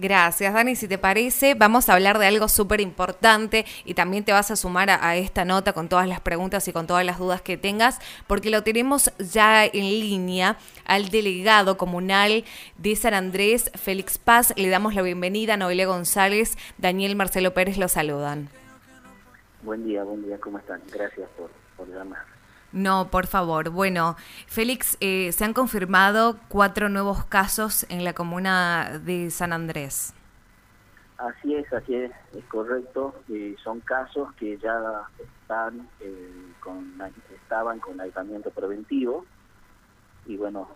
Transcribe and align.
Gracias, 0.00 0.54
Dani. 0.54 0.76
Si 0.76 0.86
te 0.86 0.96
parece, 0.96 1.56
vamos 1.56 1.88
a 1.88 1.94
hablar 1.94 2.20
de 2.20 2.26
algo 2.28 2.46
súper 2.46 2.80
importante 2.80 3.64
y 3.84 3.94
también 3.94 4.22
te 4.22 4.30
vas 4.30 4.48
a 4.52 4.54
sumar 4.54 4.90
a, 4.90 5.16
esta 5.16 5.44
nota 5.44 5.72
con 5.72 5.88
todas 5.88 6.06
las 6.06 6.20
preguntas 6.20 6.68
y 6.68 6.72
con 6.72 6.86
todas 6.86 7.04
las 7.04 7.18
dudas 7.18 7.42
que 7.42 7.56
tengas, 7.56 7.98
porque 8.28 8.48
lo 8.48 8.62
tenemos 8.62 9.10
ya 9.18 9.64
en 9.64 9.72
línea 9.72 10.56
al 10.84 11.08
delegado 11.08 11.76
comunal 11.76 12.44
de 12.76 12.94
San 12.94 13.12
Andrés, 13.12 13.72
Félix 13.74 14.18
Paz. 14.18 14.54
Le 14.56 14.68
damos 14.68 14.94
la 14.94 15.02
bienvenida, 15.02 15.56
Noelia 15.56 15.88
González, 15.88 16.56
Daniel 16.78 17.16
Marcelo 17.16 17.52
Pérez 17.52 17.76
lo 17.76 17.88
saludan. 17.88 18.50
Buen 19.64 19.84
día, 19.84 20.04
buen 20.04 20.22
día, 20.24 20.38
¿cómo 20.38 20.60
están? 20.60 20.80
Gracias 20.92 21.28
por, 21.36 21.50
por 21.76 21.88
llamar. 21.88 22.22
No, 22.72 23.08
por 23.10 23.26
favor. 23.26 23.70
Bueno, 23.70 24.16
Félix, 24.46 24.98
eh, 25.00 25.32
se 25.32 25.44
han 25.44 25.54
confirmado 25.54 26.38
cuatro 26.48 26.88
nuevos 26.88 27.24
casos 27.24 27.86
en 27.88 28.04
la 28.04 28.12
comuna 28.12 29.00
de 29.04 29.30
San 29.30 29.52
Andrés. 29.52 30.12
Así 31.16 31.54
es, 31.54 31.72
así 31.72 31.94
es, 31.94 32.12
es 32.34 32.44
correcto. 32.44 33.14
Eh, 33.30 33.56
son 33.64 33.80
casos 33.80 34.32
que 34.34 34.58
ya 34.58 35.02
están 35.18 35.88
eh, 36.00 36.52
con, 36.60 36.94
estaban 37.34 37.80
con 37.80 38.00
aislamiento 38.00 38.50
preventivo 38.50 39.24
y 40.26 40.36
bueno, 40.36 40.68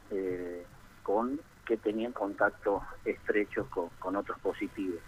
con 1.02 1.38
que 1.66 1.76
tenían 1.76 2.12
contacto 2.12 2.82
estrecho 3.04 3.68
con, 3.68 3.90
con, 3.98 4.16
otros 4.16 4.38
positivos. 4.40 5.00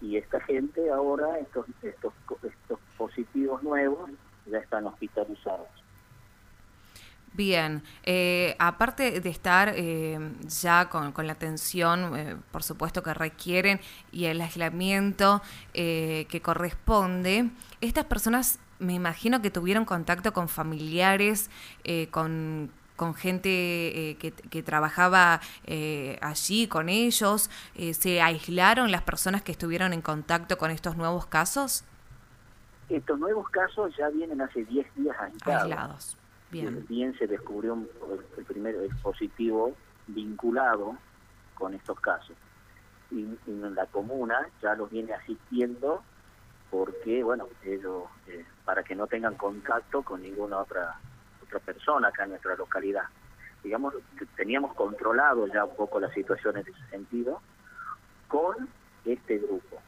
Y 0.00 0.16
esta 0.16 0.40
gente 0.40 0.90
ahora, 0.90 1.38
estos, 1.38 1.66
estos, 1.82 2.14
estos 2.42 2.80
positivos 2.96 3.62
nuevos, 3.62 4.10
ya 4.46 4.58
están 4.58 4.86
hospitalizados. 4.86 5.68
Bien, 7.32 7.82
eh, 8.02 8.56
aparte 8.58 9.20
de 9.20 9.30
estar 9.30 9.72
eh, 9.76 10.18
ya 10.48 10.88
con, 10.88 11.14
la 11.16 11.32
atención, 11.32 12.16
eh, 12.16 12.36
por 12.50 12.64
supuesto 12.64 13.04
que 13.04 13.14
requieren, 13.14 13.80
y 14.10 14.24
el 14.24 14.40
aislamiento 14.40 15.40
que 15.72 16.40
corresponde, 16.42 17.50
estas 17.80 18.04
personas 18.04 18.58
me 18.80 18.94
imagino 18.94 19.40
que 19.42 19.50
tuvieron 19.50 19.84
contacto 19.84 20.32
con 20.32 20.48
familiares, 20.48 21.50
con, 22.10 22.72
con 22.96 23.14
gente 23.14 24.16
que, 24.18 24.32
que, 24.50 24.62
trabajaba 24.62 25.40
allí 26.20 26.66
con 26.66 26.88
ellos, 26.88 27.48
¿se 27.92 28.20
aislaron 28.22 28.90
las 28.90 29.02
personas 29.02 29.42
que 29.42 29.52
estuvieron 29.52 29.92
en 29.92 30.02
contacto 30.02 30.58
con 30.58 30.70
estos 30.70 30.96
nuevos 30.96 31.26
casos? 31.26 31.84
Estos 32.88 33.18
nuevos 33.20 33.48
casos 33.50 33.94
ya 33.96 34.08
vienen 34.08 34.40
hace 34.40 34.64
10 34.64 34.94
días 34.96 35.16
aislados. 35.20 36.16
Bien. 36.50 37.14
se 37.18 37.26
descubrió 37.26 37.78
el 38.36 38.44
primer 38.44 38.76
positivo 39.02 39.74
vinculado 40.08 40.96
con 41.54 41.74
estos 41.74 41.98
casos. 42.00 42.36
Y, 43.10 43.22
en 43.46 43.74
la 43.74 43.86
comuna 43.86 44.48
ya 44.62 44.74
los 44.74 44.90
viene 44.90 45.12
asistiendo 45.14 46.02
porque, 46.70 47.22
bueno, 47.22 47.48
ellos, 47.64 48.04
eh, 48.28 48.44
para 48.64 48.82
que 48.82 48.94
no 48.94 49.06
tengan 49.06 49.34
contacto 49.34 50.02
con 50.02 50.22
ninguna 50.22 50.58
otra, 50.58 50.98
otra 51.42 51.58
persona 51.60 52.08
acá 52.08 52.24
en 52.24 52.30
nuestra 52.30 52.54
localidad. 52.54 53.04
Digamos, 53.62 53.94
teníamos 54.36 54.74
controlado 54.74 55.46
ya 55.48 55.64
un 55.64 55.76
poco 55.76 56.00
la 56.00 56.12
situación 56.14 56.56
en 56.56 56.62
ese 56.62 56.90
sentido 56.90 57.40
con 58.28 58.68
este 59.04 59.38
grupo. 59.38 59.82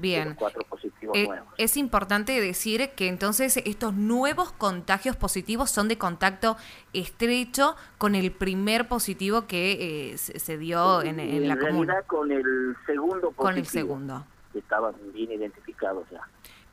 Bien. 0.00 0.34
Cuatro 0.34 0.62
positivos 0.64 1.16
eh, 1.16 1.26
nuevos. 1.26 1.48
Es 1.58 1.76
importante 1.76 2.40
decir 2.40 2.90
que 2.96 3.08
entonces 3.08 3.56
estos 3.58 3.94
nuevos 3.94 4.52
contagios 4.52 5.16
positivos 5.16 5.70
son 5.70 5.88
de 5.88 5.98
contacto 5.98 6.56
estrecho 6.92 7.76
con 7.98 8.14
el 8.14 8.30
primer 8.32 8.88
positivo 8.88 9.46
que 9.46 10.12
eh, 10.12 10.18
se, 10.18 10.58
dio 10.58 11.02
en, 11.02 11.20
en, 11.20 11.48
la 11.48 11.58
comuna. 11.58 12.02
con 12.02 12.30
el 12.30 12.76
segundo 12.86 13.30
positivo. 13.30 13.42
Con 13.42 13.56
el 13.56 13.66
segundo. 13.66 14.26
Que 14.52 14.60
estaban 14.60 14.94
bien 15.12 15.32
identificados 15.32 16.08
ya. 16.10 16.20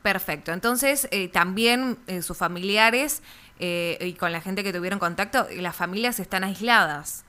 Perfecto. 0.02 0.52
Entonces, 0.52 1.08
eh, 1.12 1.30
también 1.30 1.98
sus 2.22 2.38
familiares 2.38 3.24
y 3.58 4.14
con 4.14 4.32
la 4.32 4.42
gente 4.42 4.64
que 4.64 4.72
tuvieron 4.72 5.00
contacto, 5.00 5.48
las 5.58 5.76
familias 5.76 6.20
están 6.20 6.44
aisladas. 6.44 7.26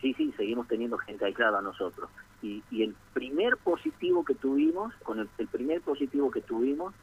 Sí, 0.00 0.14
sí, 0.14 0.32
seguimos 0.36 0.68
teniendo 0.68 0.96
gente 0.98 1.24
aislada 1.24 1.60
nosotros 1.60 2.08
y, 2.44 2.82
el 2.82 2.94
primer 3.12 3.56
positivo 3.56 4.24
que 4.24 4.34
tuvimos, 4.34 4.92
con 5.02 5.18
el, 5.18 5.48
primer 5.48 5.80
positivo 5.80 6.30
que 6.30 6.42
tuvimos, 6.42 6.94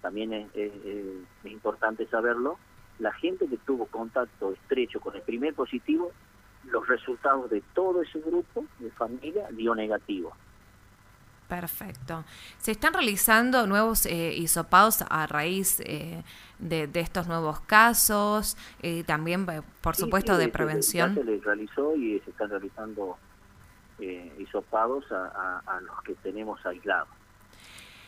también 0.00 0.32
es, 0.54 0.72
importante 1.44 2.06
saberlo, 2.06 2.58
la 2.98 3.12
gente 3.12 3.48
que 3.48 3.56
tuvo 3.56 3.86
contacto 3.86 4.52
estrecho 4.52 5.00
con 5.00 5.16
el 5.16 5.22
primer 5.22 5.54
positivo, 5.54 6.12
los 6.64 6.86
resultados 6.86 7.50
de 7.50 7.62
todo 7.74 8.02
ese 8.02 8.20
grupo 8.20 8.64
de 8.78 8.90
familia 8.92 9.48
dio 9.50 9.74
negativo. 9.74 10.32
Perfecto. 11.48 12.24
¿Se 12.58 12.70
están 12.70 12.94
realizando 12.94 13.66
nuevos 13.66 14.06
eh, 14.06 14.34
hisopados 14.34 15.04
a 15.10 15.26
raíz 15.26 15.80
eh, 15.80 16.22
de, 16.58 16.88
estos 16.94 17.26
nuevos 17.26 17.60
casos? 17.60 18.56
Eh, 18.80 19.04
también, 19.04 19.46
por 19.82 19.94
supuesto, 19.94 20.38
de 20.38 20.48
prevención. 20.48 21.14
Se, 21.14 21.24
se 21.24 21.44
realizó 21.44 21.94
y 21.96 22.18
se 22.20 22.30
están 22.30 22.48
realizando 22.48 23.18
eh, 23.98 24.32
hisopados 24.38 25.04
a, 25.12 25.80
los 25.80 26.02
que 26.02 26.14
tenemos 26.14 26.64
aislados. 26.66 27.08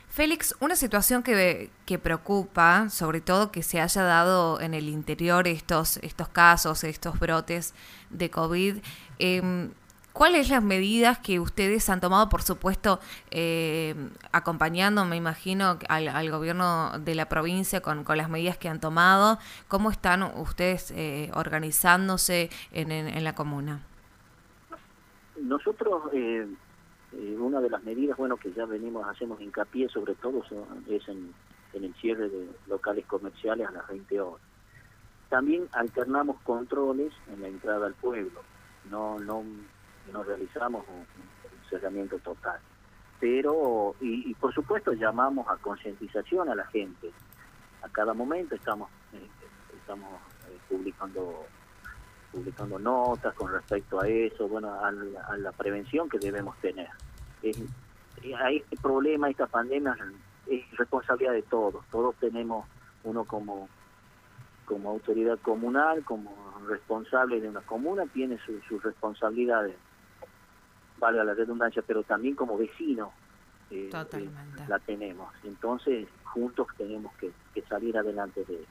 Félix, 0.08 0.54
una 0.60 0.76
situación 0.76 1.22
que, 1.22 1.70
que, 1.84 1.98
preocupa, 1.98 2.88
sobre 2.88 3.20
todo 3.20 3.52
que 3.52 3.62
se 3.62 3.80
haya 3.80 4.02
dado 4.02 4.60
en 4.60 4.72
el 4.72 4.88
interior 4.88 5.47
estos, 5.47 5.98
estos 5.98 6.28
casos, 6.28 6.84
estos 6.84 7.19
brotes 7.19 7.74
de 8.08 8.30
COVID, 8.30 8.78
eh, 9.19 9.69
¿cuáles 10.14 10.48
las 10.48 10.62
medidas 10.62 11.19
que 11.19 11.38
ustedes 11.38 11.91
han 11.91 12.00
tomado, 12.00 12.30
por 12.30 12.42
supuesto, 12.42 12.98
eh, 13.30 13.94
acompañando, 14.32 15.04
me 15.04 15.16
imagino, 15.16 15.78
al, 15.88 16.30
gobierno 16.30 16.98
de 16.98 17.14
la 17.14 17.28
provincia 17.28 17.82
con, 17.82 18.03
con, 18.03 18.16
las 18.16 18.30
medidas 18.30 18.56
que 18.56 18.70
han 18.70 18.80
tomado? 18.80 19.38
¿Cómo 19.68 19.91
están 19.91 20.22
ustedes 20.22 20.92
eh, 20.92 21.30
organizándose 21.34 22.48
en, 22.72 22.91
en 22.91 23.22
la 23.22 23.34
comuna? 23.34 23.82
Nosotros, 25.41 26.04
eh, 26.12 26.47
eh, 27.12 27.36
una 27.38 27.60
de 27.60 27.70
las 27.70 27.82
medidas, 27.84 28.16
bueno, 28.16 28.36
que 28.36 28.52
ya 28.52 28.64
venimos, 28.64 29.06
hacemos 29.06 29.41
hincapié 29.41 29.88
sobre 29.88 30.14
todo, 30.14 30.42
es 30.88 31.08
en, 31.08 31.34
el 31.72 31.94
cierre 31.97 32.30
de 32.30 32.48
locales 32.69 33.04
comerciales 33.06 33.69
a 33.69 33.72
las 33.72 33.86
20 33.88 34.20
horas. 34.20 34.41
También 35.28 35.69
alternamos 35.72 36.41
controles 36.42 37.12
en 37.32 37.42
la 37.42 37.48
entrada 37.48 37.86
al 37.86 37.94
pueblo, 37.94 38.41
no, 38.91 39.19
no, 39.19 39.44
no 40.12 40.22
realizamos 40.22 40.84
un, 40.88 41.06
cerramiento 41.68 42.18
total. 42.20 42.60
Pero, 43.18 43.97
y, 44.00 44.32
por 44.34 44.54
supuesto 44.54 44.92
llamamos 44.92 45.48
a 45.48 45.56
concientización 45.56 46.48
a 46.48 46.54
la 46.54 46.64
gente. 46.66 47.10
A 47.82 47.88
cada 47.88 48.14
momento 48.14 48.54
estamos, 48.54 48.88
eh, 49.12 49.28
estamos 49.76 50.08
publicando 50.68 51.44
publicando 52.36 52.78
notas 52.78 53.34
con 53.34 53.50
respecto 53.50 53.98
a 53.98 54.06
eso, 54.06 54.47
bueno, 54.47 54.70
a 54.74 54.92
la, 54.92 55.52
prevención 55.52 56.06
que 56.08 56.19
debemos 56.19 56.54
tener. 56.58 56.88
Es, 57.42 57.56
este 57.58 58.76
problema, 58.82 59.30
esta 59.30 59.47
pandemia, 59.47 59.97
es 60.47 60.70
responsabilidad 60.76 61.32
de 61.32 61.42
todos. 61.42 61.82
Todos 61.91 62.14
tenemos, 62.16 62.66
uno 63.04 63.24
como, 63.24 63.70
como 64.66 64.91
autoridad 64.91 65.38
comunal, 65.38 66.04
como 66.04 66.34
responsable 66.69 67.41
de 67.41 67.48
una 67.48 67.62
comuna, 67.62 68.04
tiene 68.12 68.38
sus 68.68 68.82
responsabilidades, 68.82 69.74
valga 70.98 71.24
la 71.24 71.32
redundancia, 71.32 71.82
pero 71.86 72.03
también 72.03 72.34
como 72.34 72.58
vecino 72.58 73.12
eh, 73.70 73.88
eh, 73.91 74.30
la 74.68 74.78
tenemos. 74.80 75.32
Entonces, 75.42 76.06
juntos 76.24 76.66
tenemos 76.76 77.14
que, 77.14 77.30
que 77.54 77.62
salir 77.62 77.97
adelante 77.97 78.44
de 78.44 78.56
eso. 78.56 78.70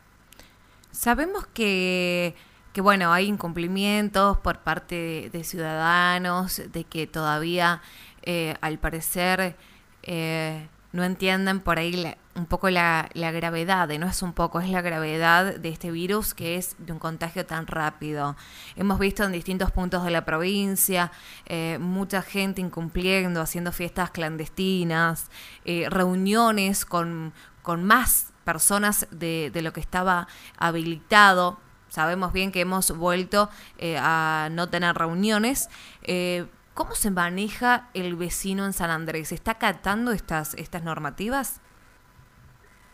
Sabemos 0.92 1.48
que 1.48 2.36
que 2.76 2.82
bueno, 2.82 3.14
hay 3.14 3.28
incumplimientos 3.28 4.38
por 4.40 4.60
parte 4.60 5.30
de, 5.32 5.44
ciudadanos, 5.46 6.62
de 6.74 6.84
que 6.84 7.08
todavía 7.08 7.82
eh, 8.24 8.56
al 8.60 8.80
parecer 8.80 9.56
eh, 10.04 10.68
no 10.92 11.06
entienden 11.06 11.62
por 11.62 11.80
ahí 11.80 12.14
un 12.36 12.46
poco 12.46 12.70
la, 12.70 13.10
gravedad, 13.14 13.88
no 13.98 14.08
es 14.08 14.22
un 14.22 14.34
poco, 14.34 14.60
es 14.60 14.70
la 14.70 14.82
gravedad 14.82 15.56
de 15.56 15.70
este 15.70 15.90
virus 15.90 16.34
que 16.34 16.58
es 16.58 16.76
de 16.78 16.92
un 16.92 17.00
contagio 17.00 17.46
tan 17.46 17.66
rápido. 17.66 18.36
Hemos 18.76 19.00
visto 19.00 19.24
en 19.24 19.32
distintos 19.32 19.72
puntos 19.72 20.04
de 20.04 20.12
la 20.12 20.26
provincia 20.26 21.14
eh, 21.46 21.78
mucha 21.80 22.22
gente 22.24 22.60
incumpliendo, 22.60 23.40
haciendo 23.40 23.72
fiestas 23.72 24.12
clandestinas, 24.12 25.32
reuniones 25.64 26.84
con, 26.84 27.32
con 27.62 27.86
más 27.86 28.34
personas 28.44 29.08
de, 29.12 29.50
de 29.54 29.62
lo 29.62 29.72
que 29.72 29.80
estaba 29.80 30.28
habilitado 30.58 31.64
sabemos 31.96 32.34
bien 32.34 32.52
que 32.52 32.62
hemos 32.62 32.96
vuelto 32.96 33.50
eh, 33.78 33.98
a 34.00 34.50
no 34.52 34.70
tener 34.70 34.96
reuniones. 34.96 35.70
Eh, 36.04 36.46
¿Cómo 36.74 36.94
se 36.94 37.10
maneja 37.10 37.88
el 37.94 38.16
vecino 38.16 38.66
en 38.66 38.74
San 38.74 38.90
Andrés? 38.90 39.32
¿Está 39.32 39.52
acatando 39.52 40.12
estas, 40.12 40.56
estas 40.56 40.84
normativas? 40.84 41.62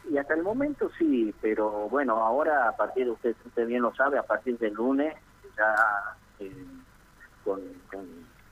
Y 0.10 0.18
hasta 0.18 0.36
el 0.36 0.44
momento 0.44 0.92
sí, 1.00 1.34
pero 1.42 1.90
bueno, 1.90 2.18
ahora 2.18 2.70
a 2.70 2.76
partir 2.76 3.06
de 3.06 3.12
usted, 3.12 3.36
usted 3.44 3.66
bien 3.66 3.82
lo 3.82 3.94
sabe, 3.96 4.20
a 4.20 4.24
partir 4.24 4.58
del 4.60 4.74
lunes 4.74 5.16
ya 5.58 5.76
eh, 6.40 6.66
con, 7.44 7.60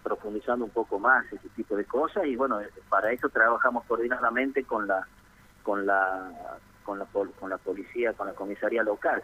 profundizando 0.02 0.66
un 0.66 0.72
poco 0.72 0.98
más 0.98 1.31
ese 1.31 1.50
tipo 1.50 1.75
de 1.75 1.86
cosas 1.86 2.25
y 2.25 2.36
bueno, 2.36 2.60
para 2.90 3.12
eso 3.12 3.30
trabajamos 3.30 3.84
coordinadamente 3.86 4.63
con 4.63 4.88
la 4.88 5.07
con 5.62 5.86
la 5.86 6.31
con 6.84 6.98
la 6.98 7.06
con 7.40 7.50
la 7.50 7.57
policía, 7.57 8.13
con 8.13 8.28
la 8.28 8.34
comisaría 8.34 8.81
local, 8.81 9.22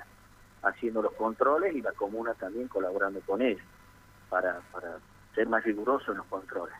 haciendo 0.65 1.01
los 1.01 1.13
controles 1.13 1.75
y 1.75 1.81
la 1.81 1.93
comuna 1.93 2.33
también 2.33 2.67
colaborando 2.67 3.21
con 3.21 3.41
ellos 3.41 3.63
para 4.29 4.59
para 4.71 4.97
ser 5.33 5.47
más 5.47 5.63
rigurosos 5.63 6.09
en 6.09 6.17
los 6.17 6.25
controles. 6.27 6.75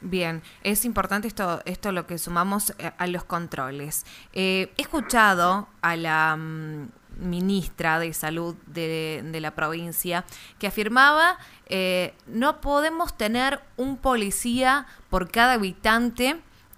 Bien, 0.00 0.42
es 0.62 0.84
importante 0.84 1.26
esto, 1.26 1.62
esto 1.64 1.90
lo 1.90 2.06
que 2.06 2.18
sumamos 2.18 2.70
eh, 2.78 2.92
a 2.98 3.06
los 3.06 3.24
controles. 3.24 4.04
Eh, 4.34 4.72
he 4.76 4.82
escuchado 4.82 5.68
a 5.80 5.96
la 5.96 6.36
mm, 6.36 6.88
ministra 7.18 7.98
de 7.98 8.12
Salud 8.12 8.54
de, 8.66 9.26
la 9.40 9.54
provincia 9.54 10.24
que 10.58 10.66
afirmaba 10.66 11.38
eh, 11.66 12.14
no 12.26 12.60
podemos 12.60 13.16
tener 13.16 13.60
un 13.76 13.96
policía 13.96 14.86
por 15.08 15.30
cada 15.30 15.54
habitante 15.54 16.36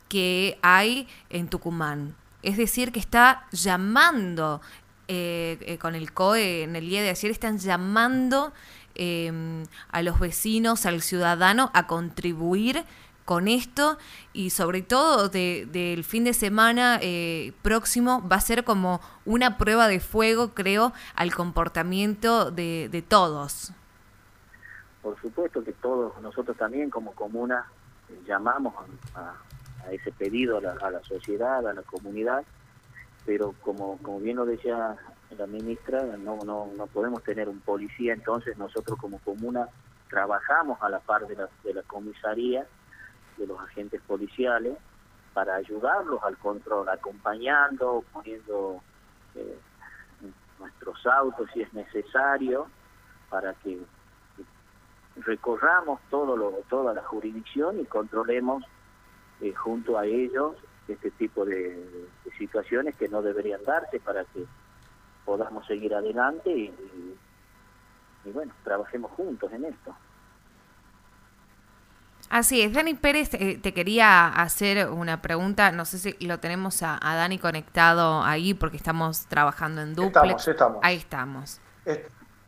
que 0.09 0.59
hay 0.63 1.09
en 1.29 1.49
Tucumán. 1.49 2.15
Es 2.43 2.57
decir, 2.57 2.93
que 2.93 3.01
está 3.01 3.47
llamando 3.51 4.61
con 5.81 5.95
el 5.95 6.13
COE 6.13 6.63
en 6.63 6.77
el 6.77 6.89
día 6.89 7.03
de 7.03 7.11
ayer, 7.11 7.31
están 7.31 7.59
llamando 7.59 8.53
a 9.91 10.03
los 10.03 10.21
vecinos, 10.21 10.87
al 10.87 11.03
ciudadano, 11.03 11.71
a 11.73 11.87
contribuir 11.87 12.85
con 13.29 13.47
esto 13.47 13.99
y 14.33 14.49
sobre 14.49 14.81
todo 14.81 15.29
del 15.29 16.03
fin 16.03 16.25
de 16.25 16.33
semana 16.33 16.99
eh, 17.03 17.53
próximo 17.61 18.27
va 18.27 18.37
a 18.37 18.41
ser 18.41 18.65
como 18.65 19.03
una 19.27 19.59
prueba 19.59 19.87
de 19.87 20.01
fuego, 20.01 20.55
creo, 20.55 20.95
al 21.15 21.35
comportamiento 21.35 22.51
de, 22.51 23.05
todos. 23.07 23.75
Por 25.03 25.21
supuesto 25.21 25.63
que 25.63 25.75
todos, 25.75 26.19
nosotros 26.23 26.57
también 26.57 26.89
como 26.89 27.13
comuna 27.13 27.67
llamamos 28.27 28.73
a, 29.15 29.35
ese 29.91 30.11
pedido 30.13 30.57
a 30.57 30.91
la, 30.91 31.05
sociedad, 31.05 31.69
a 31.69 31.75
la 31.75 31.83
comunidad, 31.83 32.45
pero 33.29 33.55
como, 33.61 33.99
como 33.99 34.21
bien 34.21 34.37
lo 34.37 34.47
decía 34.47 34.97
la 35.37 35.47
ministra, 35.47 36.03
no, 36.17 36.39
no, 36.47 36.71
no 36.75 36.87
podemos 36.87 37.23
tener 37.23 37.47
un 37.47 37.61
policía, 37.61 38.15
entonces 38.15 38.57
nosotros 38.57 38.99
como 38.99 39.19
comuna 39.19 39.69
trabajamos 40.09 40.81
a 40.81 40.89
la 40.89 41.01
par 41.01 41.27
de 41.27 41.37
la, 41.37 41.47
de 41.63 41.75
la 41.75 41.83
comisaría 41.83 42.67
de 43.37 43.47
los 43.47 43.61
agentes 43.61 44.01
policiales 44.07 44.79
para 45.35 45.57
ayudarlos 45.57 46.23
al 46.23 46.39
control, 46.39 46.89
acompañando, 46.89 48.03
poniendo 48.15 48.81
eh, 49.35 49.59
nuestros 50.59 51.07
autos 51.07 51.51
si 51.53 51.61
es 51.61 51.73
necesario, 51.75 52.67
para 53.29 53.53
que 53.53 53.79
recorramos 55.17 56.01
todo 56.09 56.35
lo, 56.35 56.53
toda 56.71 56.95
la 56.95 57.03
jurisdicción 57.03 57.79
y 57.79 57.85
controlemos 57.85 58.65
eh, 59.43 59.53
junto 59.53 59.99
a 59.99 60.07
ellos 60.07 60.57
este 60.89 61.11
tipo 61.13 61.45
de, 61.45 62.09
situaciones 62.39 62.97
que 62.97 63.09
no 63.09 63.23
deberían 63.23 63.63
darse 63.65 64.01
para 64.01 64.25
que 64.25 64.45
podamos 65.25 65.67
seguir 65.67 65.95
adelante 65.95 66.51
y 66.51 66.73
bueno, 68.33 68.53
trabajemos 68.63 69.11
juntos 69.13 69.51
en 69.53 69.65
esto. 69.65 69.95
Así 72.31 72.61
es, 72.61 72.75
Dani 72.75 72.93
Pérez, 72.95 73.33
eh, 73.35 73.59
te 73.63 73.73
quería 73.73 74.29
hacer 74.29 74.91
una 74.91 75.23
pregunta, 75.23 75.73
no 75.73 75.87
sé 75.87 75.99
si 75.99 76.27
lo 76.27 76.39
tenemos 76.39 76.83
a, 76.83 76.99
Dani 77.01 77.39
conectado 77.39 78.23
ahí 78.23 78.53
porque 78.53 78.77
estamos 78.77 79.27
trabajando 79.27 79.81
en 79.81 79.95
duplex. 79.95 80.15
Estamos, 80.15 80.49
estamos. 80.49 80.79
Ahí 80.83 80.97
estamos. 80.97 81.61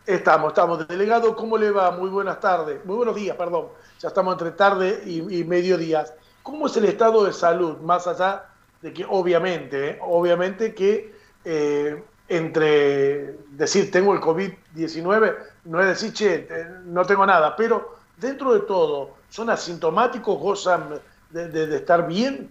Estamos, 0.04 0.48
estamos. 0.50 0.86
Delegado, 0.86 1.34
¿cómo 1.34 1.56
le 1.56 1.70
va? 1.70 1.92
Muy 1.92 2.10
buenas 2.10 2.40
tardes, 2.40 2.84
muy 2.84 2.96
buenos 2.96 3.14
días, 3.14 3.36
perdón. 3.36 3.68
Ya 4.00 4.08
estamos 4.08 4.34
entre 4.34 4.50
tarde 4.50 5.02
y, 5.06 5.44
mediodía. 5.44 6.04
¿Cómo 6.42 6.66
es 6.66 6.76
el 6.76 6.84
estado 6.86 7.24
de 7.24 7.32
salud? 7.32 7.78
Más 7.78 8.06
allá 8.06 8.46
de 8.82 8.92
que 8.92 9.04
obviamente, 9.08 9.90
eh, 9.90 9.98
obviamente 10.00 10.74
que 10.74 11.14
eh, 11.44 12.02
entre 12.28 13.36
decir 13.50 13.90
tengo 13.90 14.14
el 14.14 14.20
COVID-19, 14.20 15.36
no 15.64 15.80
es 15.80 15.86
decir, 15.86 16.12
che, 16.12 16.48
no 16.84 17.04
tengo 17.04 17.26
nada, 17.26 17.54
pero 17.56 17.96
dentro 18.16 18.54
de 18.54 18.60
todo, 18.60 19.20
¿Son 19.30 19.48
asintomáticos, 19.48 20.38
gozan 20.40 21.00
de, 21.30 21.76
estar 21.76 22.06
bien? 22.08 22.50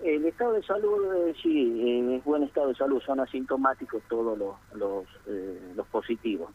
El 0.00 0.26
estado 0.26 0.54
de 0.54 0.62
salud, 0.64 1.14
eh, 1.14 1.34
sí, 1.40 2.14
es 2.16 2.24
buen 2.24 2.42
estado 2.42 2.68
de 2.68 2.74
salud, 2.74 3.00
son 3.06 3.20
asintomáticos 3.20 4.02
todos 4.08 4.36
los, 4.36 4.56
los, 4.74 5.06
los 5.76 5.86
positivos. 5.86 6.50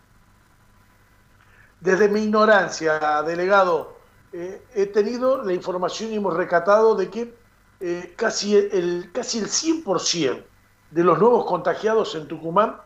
Desde 1.79 2.09
mi 2.09 2.23
ignorancia, 2.23 3.23
delegado, 3.23 3.95
eh, 4.33 4.61
he 4.75 4.85
tenido 4.87 5.43
la 5.43 5.53
información 5.53 6.11
y 6.11 6.15
hemos 6.15 6.35
recatado 6.35 6.95
de 6.95 7.09
que 7.09 7.41
casi, 8.15 8.55
el, 8.55 9.09
casi 9.11 9.39
el 9.39 9.47
100% 9.47 10.43
de 10.91 11.03
los 11.03 11.17
nuevos 11.17 11.45
contagiados 11.45 12.13
en 12.15 12.27
Tucumán 12.27 12.77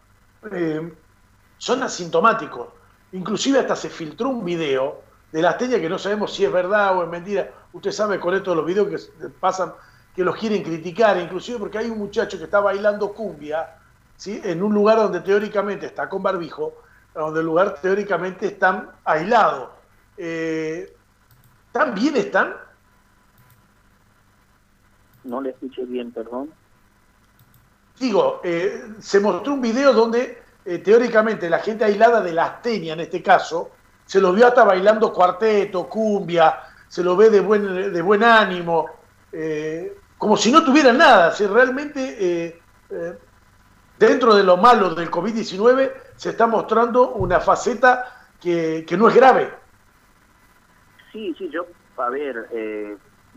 son 1.58 1.84
asintomáticos. 1.84 2.70
Inclusive 3.12 3.60
hasta 3.60 3.76
se 3.76 3.90
filtró 3.90 4.30
un 4.30 4.46
video 4.46 5.02
de 5.32 5.42
las 5.42 5.58
teñas 5.58 5.80
que 5.80 5.90
no 5.90 5.98
sabemos 5.98 6.34
si 6.34 6.46
es 6.46 6.52
verdad 6.52 6.98
o 6.98 7.04
es 7.04 7.10
mentira. 7.10 7.52
Usted 7.74 7.92
sabe 7.92 8.20
con 8.20 8.34
esto 8.34 8.52
de 8.52 8.56
los 8.56 8.66
videos 8.66 8.88
que 8.88 9.30
pasan, 9.30 9.74
que 10.16 10.24
los 10.24 10.36
quieren 10.38 10.64
criticar, 10.64 11.18
inclusive 11.18 11.60
porque 11.60 11.78
hay 11.78 11.90
un 11.90 11.98
muchacho 11.98 12.38
que 12.38 12.46
está 12.46 12.60
bailando 12.62 13.14
cumbia, 13.14 13.76
¿sí? 14.16 14.40
en 14.44 14.64
un 14.64 14.74
lugar 14.74 14.98
donde 14.98 15.20
teóricamente 15.22 15.86
está 15.88 16.08
con 16.08 16.24
barbijo, 16.24 16.82
donde 17.14 17.42
el 17.42 17.46
lugar 17.46 17.76
teóricamente 17.82 18.48
están 18.48 18.92
aislados. 19.04 19.70
Eh, 20.18 20.96
¿Tan 21.76 21.94
bien 21.94 22.16
están? 22.16 22.56
No 25.26 25.42
le 25.42 25.50
escuché 25.50 25.84
bien, 25.84 26.10
perdón. 26.10 26.50
Digo, 28.00 28.40
eh, 28.46 28.94
se 29.02 29.20
mostró 29.20 29.56
un 29.56 29.62
video 29.62 29.92
donde 29.92 30.42
eh, 30.64 30.78
teóricamente 30.78 31.50
la 31.50 31.60
gente 31.60 31.84
aislada 31.84 32.22
de 32.22 32.32
las 32.32 32.62
teñas, 32.62 32.94
en 32.94 33.02
este 33.02 33.22
caso, 33.22 33.72
se 34.06 34.22
lo 34.22 34.32
vio 34.32 34.48
hasta 34.48 34.64
bailando 34.64 35.12
cuarteto, 35.12 35.90
cumbia, 35.90 36.62
se 36.88 37.04
lo 37.04 37.18
ve 37.18 37.30
de 37.30 37.42
buen, 37.42 37.92
de 37.92 38.02
buen 38.02 38.24
ánimo, 38.24 38.92
eh, 39.34 39.98
como 40.18 40.38
si 40.38 40.54
no 40.54 40.64
tuviera 40.64 40.94
nada, 40.94 41.34
si 41.34 41.46
realmente 41.46 42.62
dentro 44.00 44.34
de 44.34 44.44
lo 44.46 44.56
malo 44.56 44.96
del 44.96 45.12
COVID-19 45.12 45.92
se 46.16 46.30
está 46.30 46.48
mostrando 46.48 47.16
una 47.16 47.42
faceta 47.42 48.28
que, 48.40 48.86
no 48.98 49.10
es 49.10 49.16
grave. 49.16 49.65
Sí, 51.16 51.34
sí, 51.38 51.50
yo, 51.50 51.66
a 51.96 52.10
ver, 52.10 52.50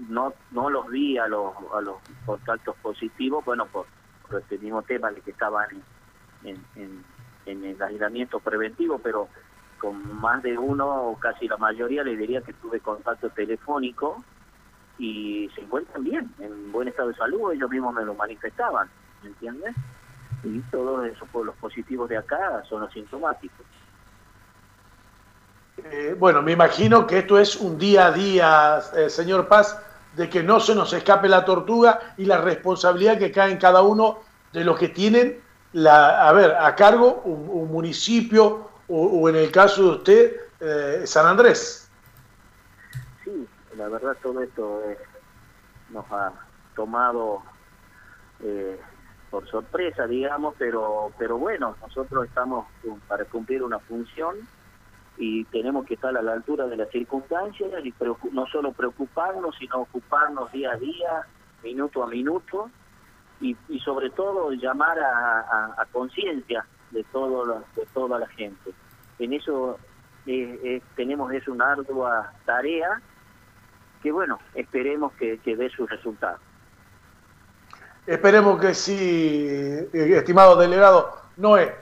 no, 0.08 0.34
no 0.50 0.68
los 0.68 0.88
vi 0.88 1.16
a 1.16 1.28
los, 1.28 1.54
a 1.72 1.80
los 1.80 1.98
contactos 2.26 2.74
positivos, 2.82 3.44
bueno, 3.44 3.66
por, 3.66 3.86
por 4.26 4.40
este 4.40 4.58
mismo 4.58 4.82
tema 4.82 5.12
de 5.12 5.20
que 5.20 5.30
estaban 5.30 5.68
en, 6.42 6.60
en, 6.74 7.04
en 7.46 7.64
el 7.64 7.80
aislamiento 7.80 8.40
preventivo, 8.40 8.98
pero 8.98 9.28
con 9.80 10.12
más 10.20 10.42
de 10.42 10.58
uno 10.58 11.10
o 11.10 11.16
casi 11.20 11.46
la 11.46 11.56
mayoría 11.56 12.02
le 12.02 12.16
diría 12.16 12.40
que 12.40 12.52
tuve 12.54 12.80
contacto 12.80 13.30
telefónico 13.30 14.24
y 14.98 15.48
se 15.54 15.60
encuentran 15.60 16.02
bien, 16.02 16.28
en 16.40 16.72
buen 16.72 16.88
estado 16.88 17.10
de 17.10 17.14
salud, 17.14 17.52
ellos 17.52 17.70
mismos 17.70 17.94
me 17.94 18.04
lo 18.04 18.14
manifestaban, 18.14 18.90
¿me 19.22 19.28
entiendes? 19.28 19.76
Y 20.42 20.58
todos 20.72 21.06
esos 21.06 21.28
los 21.32 21.54
positivos 21.58 22.08
de 22.08 22.16
acá 22.16 22.60
son 22.68 22.82
asintomáticos. 22.82 23.64
Eh, 25.84 26.14
bueno, 26.18 26.42
me 26.42 26.52
imagino 26.52 27.06
que 27.06 27.18
esto 27.18 27.38
es 27.38 27.56
un 27.56 27.78
día 27.78 28.06
a 28.06 28.12
día, 28.12 28.80
eh, 28.96 29.08
señor 29.08 29.48
Paz, 29.48 29.80
de 30.14 30.28
que 30.28 30.42
no 30.42 30.60
se 30.60 30.74
nos 30.74 30.92
escape 30.92 31.28
la 31.28 31.44
tortuga 31.44 32.14
y 32.16 32.24
la 32.24 32.40
responsabilidad 32.40 33.18
que 33.18 33.30
cae 33.30 33.52
en 33.52 33.58
cada 33.58 33.82
uno 33.82 34.18
de 34.52 34.64
los 34.64 34.78
que 34.78 34.88
tienen 34.88 35.40
la, 35.72 36.28
a 36.28 36.32
ver, 36.32 36.52
a 36.52 36.74
cargo 36.74 37.22
un 37.24 37.70
municipio, 37.70 38.68
o, 38.88 39.28
en 39.28 39.36
el 39.36 39.50
caso 39.50 39.82
de 39.82 39.88
usted, 39.90 40.36
eh, 40.60 41.06
San 41.06 41.26
Andrés. 41.26 41.90
Sí, 43.24 43.46
la 43.76 43.88
verdad 43.88 44.16
todo 44.22 44.42
esto 44.42 44.82
eh, 44.86 44.98
nos 45.90 46.10
ha 46.10 46.32
tomado 46.74 47.42
eh, 48.42 48.80
por 49.30 49.46
sorpresa, 49.48 50.06
digamos, 50.06 50.54
pero, 50.58 51.12
pero 51.18 51.36
bueno, 51.36 51.76
nosotros 51.82 52.26
estamos 52.26 52.66
para 53.06 53.26
cumplir 53.26 53.62
una 53.62 53.78
función 53.78 54.36
y 55.18 55.44
tenemos 55.46 55.84
que 55.84 55.94
estar 55.94 56.16
a 56.16 56.22
la 56.22 56.32
altura 56.32 56.66
de 56.66 56.76
las 56.76 56.88
circunstancias 56.90 57.84
y 57.84 57.92
no 58.32 58.46
solo 58.46 58.72
preocuparnos, 58.72 59.56
sino 59.58 59.80
ocuparnos 59.80 60.50
día 60.52 60.72
a 60.72 60.76
día, 60.76 61.26
minuto 61.62 62.04
a 62.04 62.06
minuto 62.06 62.70
y, 63.40 63.56
sobre 63.84 64.10
todo 64.10 64.52
llamar 64.52 64.98
a, 65.00 65.86
conciencia 65.92 66.64
de, 66.92 67.02
todo 67.04 67.64
de 67.74 67.86
toda 67.92 68.18
la 68.18 68.28
gente. 68.28 68.70
En 69.18 69.32
eso 69.32 69.78
eh, 70.26 70.60
eh, 70.62 70.82
tenemos 70.94 71.32
es 71.32 71.48
una 71.48 71.72
ardua 71.72 72.32
tarea 72.44 73.00
que 74.02 74.12
bueno, 74.12 74.38
esperemos 74.54 75.12
que, 75.14 75.40
dé 75.44 75.68
sus 75.70 75.90
resultados. 75.90 76.40
Esperemos 78.06 78.60
que 78.60 78.72
sí, 78.72 78.96
eh, 78.96 79.88
estimado 79.92 80.56
delegado. 80.56 81.12
Noé, 81.36 81.74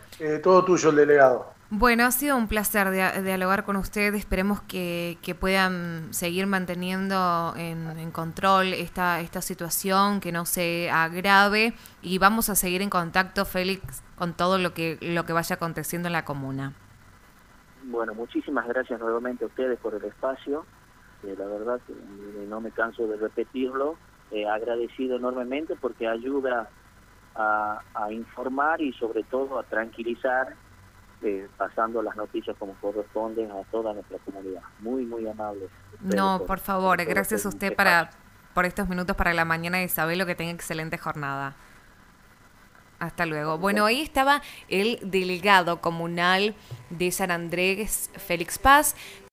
todo 0.42 0.64
tuyo 0.64 0.88
el 0.88 0.96
delegado. 0.96 1.55
Bueno, 1.70 2.04
ha 2.04 2.12
sido 2.12 2.36
un 2.36 2.46
placer 2.46 2.92
dialogar 3.24 3.64
con 3.64 3.74
ustedes. 3.74 4.14
Esperemos 4.14 4.62
que, 4.62 5.18
puedan 5.40 6.14
seguir 6.14 6.46
manteniendo 6.46 7.54
en, 7.56 8.12
control 8.12 8.72
esta, 8.72 9.20
esta 9.20 9.40
situación, 9.40 10.20
que 10.20 10.30
no 10.30 10.46
se 10.46 10.88
agrave 10.90 11.74
y 12.02 12.18
vamos 12.18 12.50
a 12.50 12.54
seguir 12.54 12.82
en 12.82 12.90
contacto, 12.90 13.44
Félix, 13.44 14.04
con 14.16 14.34
todo 14.34 14.58
lo 14.58 14.74
que, 14.74 14.96
lo 15.00 15.26
que 15.26 15.32
vaya 15.32 15.56
aconteciendo 15.56 16.06
en 16.06 16.12
la 16.12 16.24
comuna. 16.24 16.72
Bueno, 17.82 18.14
muchísimas 18.14 18.68
gracias 18.68 19.00
nuevamente 19.00 19.42
a 19.42 19.48
ustedes 19.48 19.76
por 19.80 19.94
el 19.94 20.04
espacio. 20.04 20.64
Eh, 21.24 21.34
la 21.36 21.46
verdad, 21.46 21.80
no 22.48 22.60
me 22.60 22.70
canso 22.70 23.08
de 23.08 23.16
repetirlo. 23.16 23.96
Eh, 24.30 24.46
agradecido 24.48 25.16
enormemente 25.16 25.74
porque 25.80 26.06
ayuda 26.06 26.68
a 27.38 28.12
informar 28.12 28.80
y 28.80 28.94
sobre 28.94 29.22
todo 29.24 29.58
a 29.58 29.62
tranquilizar 29.64 30.54
eh, 31.22 31.48
pasando 31.56 32.02
las 32.02 32.16
noticias 32.16 32.56
como 32.58 32.74
corresponde 32.74 33.44
a 33.50 33.62
toda 33.70 33.92
nuestra 33.94 34.18
comunidad. 34.18 34.62
Muy, 34.80 35.04
muy 35.04 35.26
amables. 35.26 35.70
No, 36.00 36.42
por, 36.46 36.58
favor, 36.58 37.02
gracias 37.04 37.46
a 37.46 37.48
usted 37.48 37.74
para, 37.74 38.10
por 38.54 38.66
estos 38.66 38.88
minutos 38.88 39.16
para 39.16 39.32
la 39.32 39.44
mañana, 39.44 39.82
Isabelo, 39.82 40.26
que 40.26 40.34
tenga 40.34 40.52
excelente 40.52 40.98
jornada. 40.98 41.56
Hasta 42.98 43.26
luego. 43.26 43.58
Bueno, 43.58 43.84
ahí 43.84 44.00
estaba 44.00 44.40
el 44.68 44.98
delegado 45.02 45.82
comunal 45.82 46.54
de 46.88 47.12
San 47.12 47.30
Andrés, 47.30 48.10
Félix 48.16 48.58
Paz. 48.58 48.96